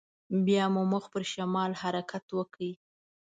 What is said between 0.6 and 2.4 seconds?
مو مخ پر شمال حرکت